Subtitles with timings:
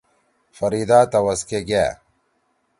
[0.57, 1.85] فریدا تَوس کے گأ۔